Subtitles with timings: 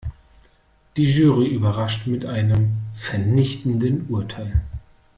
[0.97, 4.61] Die Jury überrascht mit einem vernichtenden Urteil.